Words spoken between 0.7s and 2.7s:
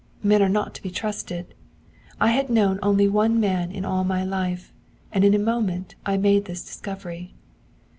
to be trusted. I have